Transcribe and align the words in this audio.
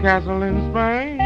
castle 0.00 0.42
in 0.42 0.70
Spain 0.70 1.18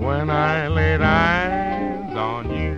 when 0.00 0.30
I 0.30 0.68
laid 0.68 1.00
eyes 1.00 2.14
on 2.14 2.50
you 2.50 2.76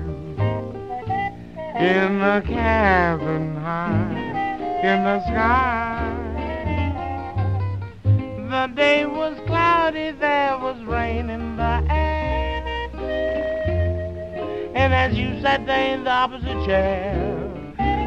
in 1.79 2.19
the 2.19 2.43
cabin 2.47 3.57
high 3.57 4.59
in 4.83 5.05
the 5.05 5.21
sky. 5.27 6.09
The 8.05 8.73
day 8.75 9.07
was 9.07 9.37
cloudy, 9.47 10.13
there 10.13 10.57
was 10.59 10.83
rain 10.85 11.31
in 11.31 11.57
the 11.57 11.85
air, 11.91 12.63
and 14.75 14.95
as 14.95 15.15
you 15.15 15.41
sat 15.41 15.67
there 15.67 15.95
in 15.95 16.05
the 16.05 16.11
opposite 16.11 16.65
chair, 16.65 17.17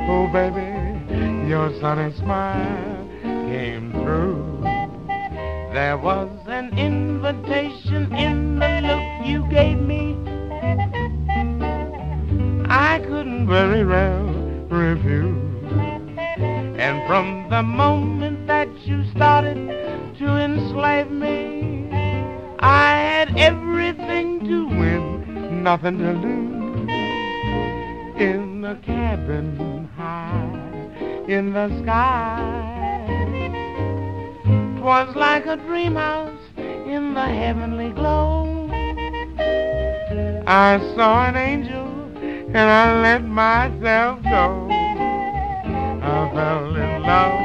oh 0.10 0.28
baby, 0.32 1.50
your 1.50 1.74
sunny 1.80 2.14
smile 2.14 2.95
There 4.06 5.98
was 5.98 6.30
an 6.48 6.78
invitation 6.78 8.14
in 8.14 8.60
the 8.60 8.82
look 8.82 9.28
you 9.28 9.48
gave 9.50 9.80
me. 9.80 10.16
I 12.70 13.00
couldn't 13.00 13.48
very 13.48 13.84
well 13.84 14.26
refuse. 14.70 15.72
And 16.78 17.08
from 17.08 17.50
the 17.50 17.64
moment 17.64 18.46
that 18.46 18.70
you 18.86 19.04
started 19.12 19.56
to 20.20 20.28
enslave 20.38 21.10
me, 21.10 21.90
I 22.60 22.98
had 22.98 23.36
everything 23.38 24.40
to 24.42 24.68
win, 24.68 25.64
nothing 25.64 25.98
to 25.98 26.14
lose. 26.14 26.90
In 28.22 28.62
the 28.62 28.76
cabin 28.86 29.90
high 29.98 30.66
in 31.28 31.54
the 31.54 31.68
sky 31.82 32.85
was 34.86 35.16
like 35.16 35.48
a 35.48 35.58
dream 35.58 35.96
house 35.96 36.40
in 36.58 37.16
the 37.16 37.26
heavenly 37.26 37.90
glow. 37.90 38.70
I 40.46 40.78
saw 40.96 41.28
an 41.28 41.36
angel 41.36 41.88
and 42.18 42.56
I 42.56 43.02
let 43.02 43.26
myself 43.26 44.22
go. 44.22 44.68
I 44.70 46.32
fell 46.36 46.76
in 46.76 47.02
love 47.02 47.45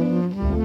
Mm-hmm. 0.00 0.59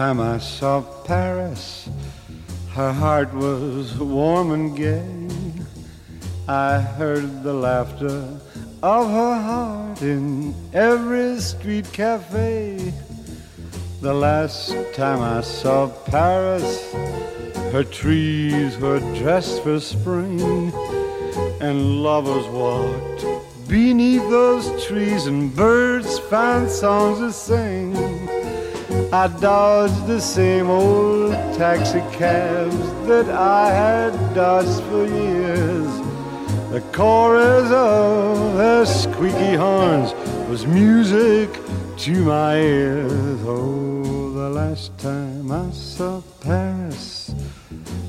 Time 0.00 0.18
I 0.18 0.38
saw 0.38 0.80
Paris, 1.04 1.86
her 2.72 2.90
heart 2.90 3.34
was 3.34 3.98
warm 3.98 4.50
and 4.52 4.74
gay. 4.74 5.28
I 6.48 6.80
heard 6.80 7.42
the 7.42 7.52
laughter 7.52 8.24
of 8.82 9.10
her 9.10 9.34
heart 9.48 10.00
in 10.00 10.54
every 10.72 11.38
street 11.40 11.92
cafe. 11.92 12.94
The 14.00 14.14
last 14.14 14.74
time 14.94 15.20
I 15.20 15.42
saw 15.42 15.88
Paris, 16.06 16.94
her 17.70 17.84
trees 17.84 18.78
were 18.78 19.00
dressed 19.20 19.62
for 19.62 19.80
spring, 19.80 20.72
and 21.60 22.02
lovers 22.02 22.46
walked 22.46 23.22
beneath 23.68 24.26
those 24.30 24.64
trees, 24.86 25.26
and 25.26 25.54
birds 25.54 26.18
found 26.30 26.70
songs 26.70 27.18
to 27.18 27.30
sing. 27.30 28.29
I 29.12 29.26
dodged 29.26 30.06
the 30.06 30.20
same 30.20 30.70
old 30.70 31.32
taxi 31.58 31.98
cabs 32.16 32.76
that 33.08 33.28
I 33.28 33.68
had 33.72 34.34
dodged 34.34 34.84
for 34.84 35.04
years. 35.04 35.90
The 36.70 36.80
chorus 36.92 37.68
of 37.72 38.56
their 38.56 38.86
squeaky 38.86 39.54
horns 39.56 40.12
was 40.48 40.64
music 40.64 41.50
to 42.04 42.22
my 42.22 42.54
ears. 42.54 43.40
Oh, 43.44 44.30
the 44.32 44.48
last 44.48 44.96
time 44.98 45.50
I 45.50 45.68
saw 45.72 46.22
Paris, 46.40 47.34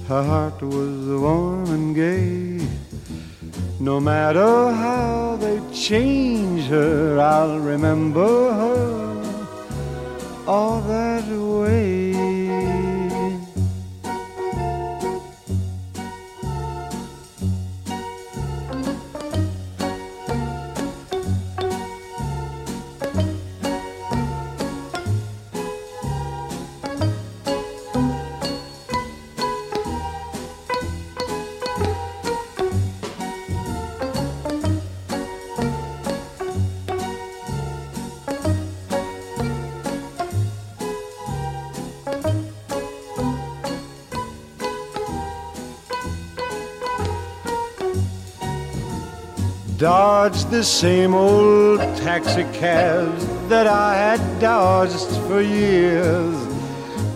her 0.07 0.21
heart 0.21 0.61
was 0.61 1.19
warm 1.19 1.65
and 1.71 1.95
gay. 1.95 2.63
No 3.79 3.99
matter 3.99 4.71
how 4.71 5.35
they 5.41 5.59
change 5.73 6.67
her, 6.67 7.19
I'll 7.19 7.59
remember 7.59 8.53
her 8.53 9.10
all 10.47 10.81
that 10.81 11.27
way. 11.27 12.10
Dodged 50.21 50.51
the 50.51 50.63
same 50.63 51.15
old 51.15 51.79
taxi 51.97 52.43
cabs 52.53 53.25
that 53.49 53.65
I 53.65 53.95
had 53.95 54.21
dodged 54.39 55.09
for 55.25 55.41
years. 55.41 56.37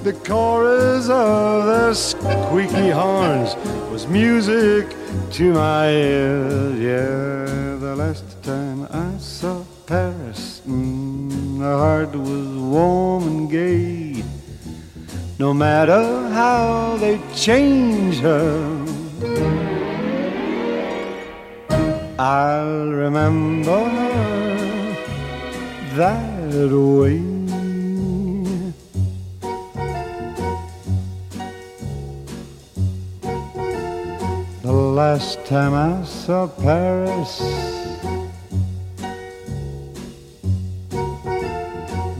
The 0.01 0.13
chorus 0.29 1.07
of 1.07 1.67
their 1.67 1.93
squeaky 1.93 2.89
horns 2.89 3.55
was 3.91 4.07
music 4.07 4.85
to 5.33 5.53
my 5.53 5.89
ears. 5.89 6.79
Yeah, 6.89 7.77
the 7.85 7.95
last 7.95 8.25
time 8.41 8.87
I 8.89 9.15
saw 9.19 9.63
Paris, 9.85 10.63
mm, 10.67 11.59
the 11.59 11.77
heart 11.83 12.15
was 12.15 12.47
warm 12.73 13.23
and 13.27 13.51
gay. 13.51 14.23
No 15.37 15.53
matter 15.53 16.03
how 16.29 16.97
they 16.97 17.19
change 17.35 18.17
her 18.21 19.54
I'll 22.17 22.87
remember 22.91 23.89
that 25.95 26.71
way. 26.71 27.19
The 34.61 34.71
last 34.71 35.45
time 35.45 35.73
I 35.73 36.05
saw 36.05 36.47
Paris, 36.47 37.39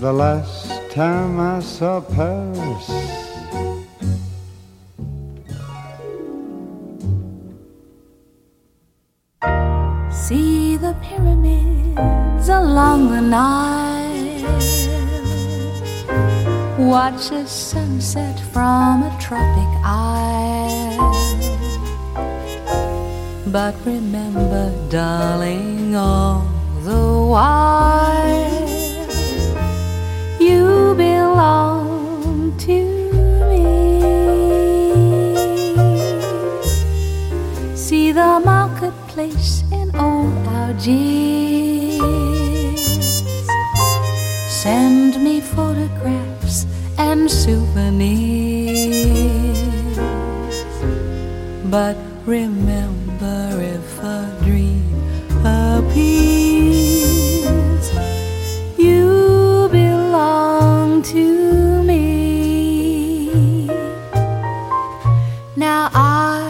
the 0.01 0.11
last 0.11 0.91
time 0.91 1.39
I 1.39 1.61
saw 1.61 2.01
Paris. 2.01 3.24
Along 12.75 13.09
the 13.09 13.21
Nile. 13.21 14.05
Watch 16.77 17.31
a 17.31 17.47
sunset 17.47 18.39
from 18.53 19.03
a 19.03 19.17
tropic 19.19 19.71
isle. 19.83 21.13
But 23.47 23.75
remember, 23.85 24.65
darling, 24.89 25.95
all 25.95 26.45
the 26.83 27.03
while 27.33 28.69
you 30.39 30.93
belong 30.95 32.57
to 32.65 32.79
me. 33.49 33.63
See 37.75 38.11
the 38.11 38.39
old 40.87 42.79
Send 44.47 45.23
me 45.23 45.41
photographs 45.41 46.65
and 46.97 47.29
souvenirs. 47.29 48.07
But 51.65 51.97
remember 52.25 53.61
if 53.61 53.99
a 54.03 54.37
dream 54.43 54.83
appears, 55.45 56.25
you 58.77 59.67
belong 59.71 61.01
to 61.03 61.83
me. 61.83 63.67
Now 65.55 65.89
I'll 65.93 66.44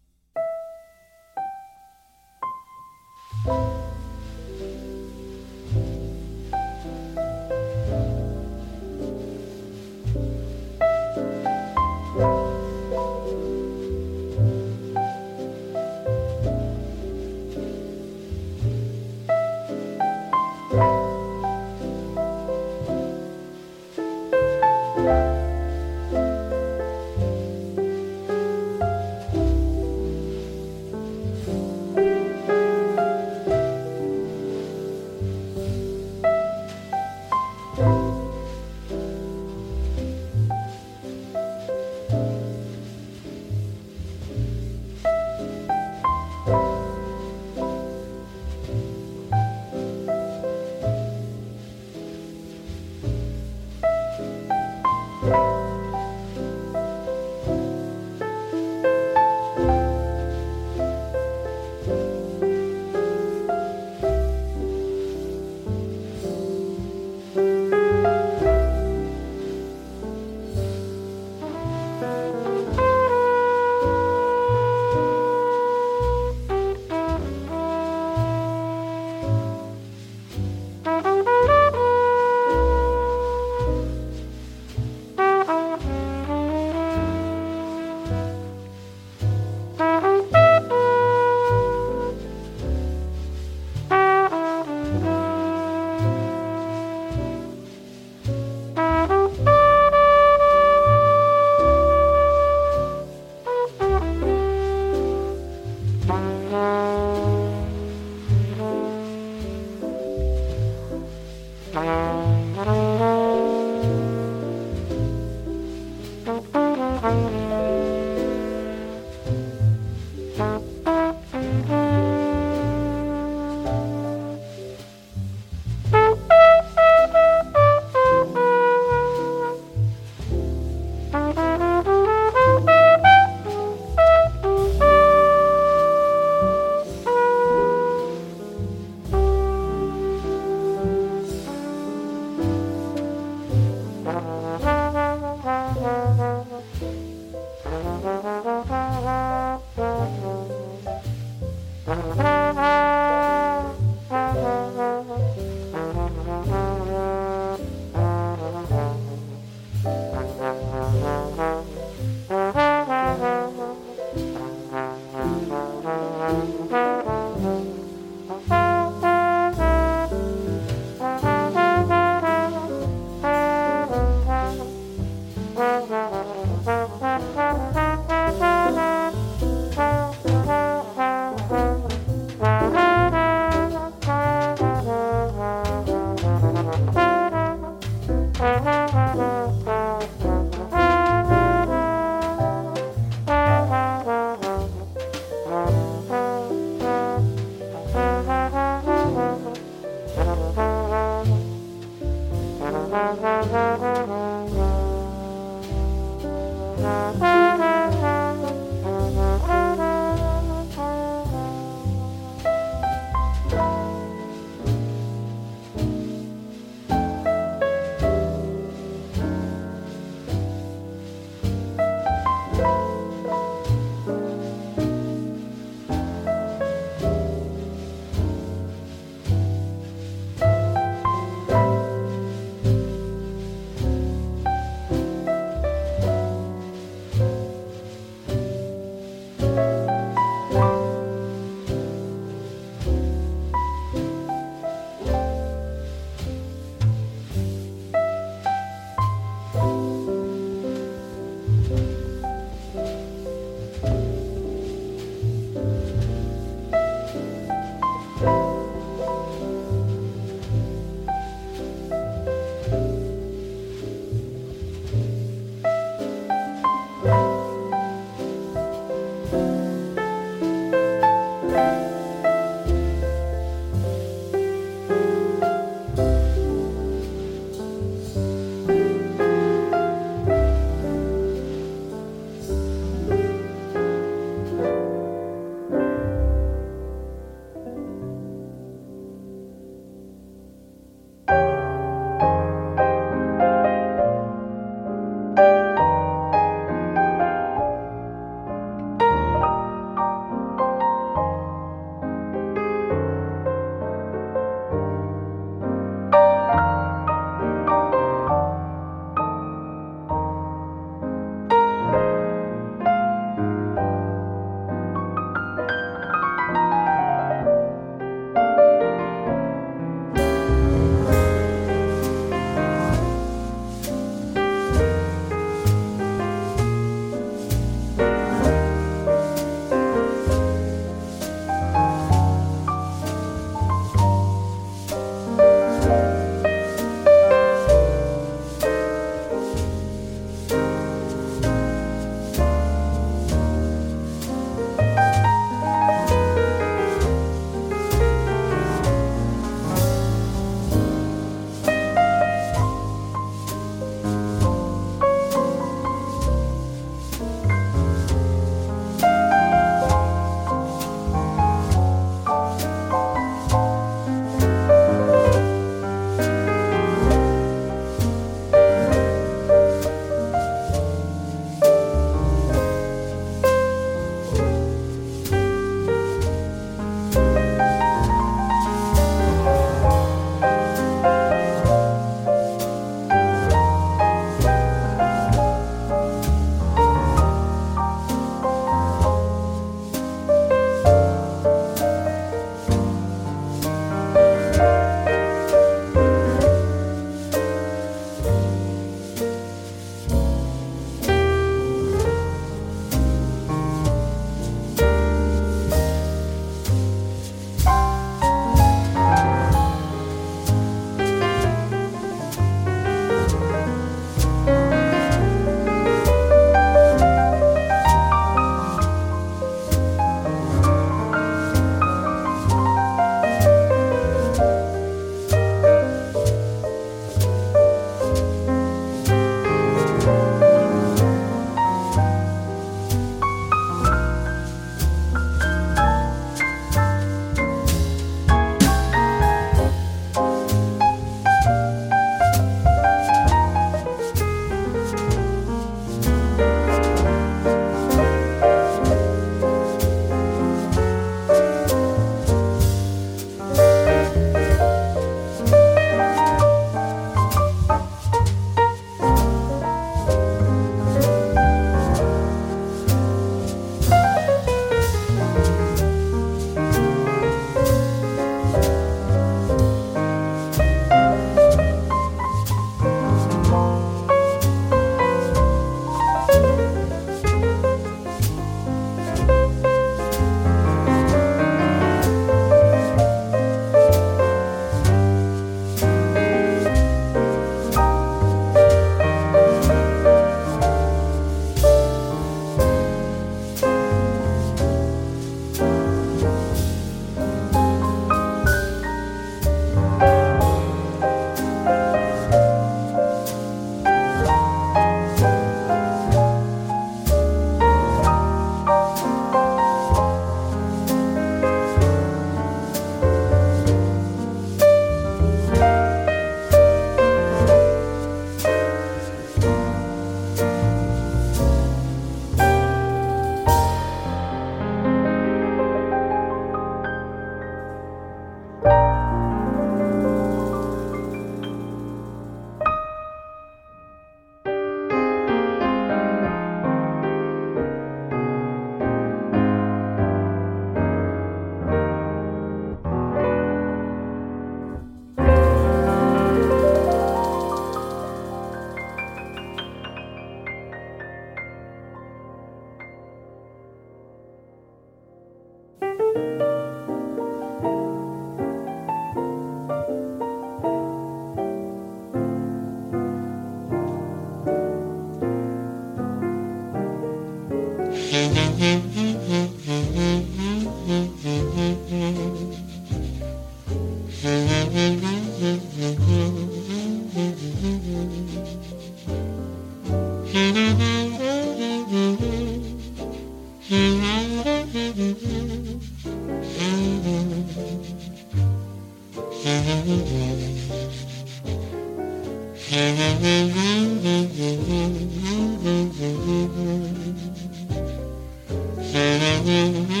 Mm-hmm. 599.43 600.00